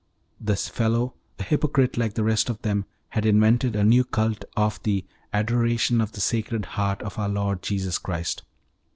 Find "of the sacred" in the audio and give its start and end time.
6.01-6.65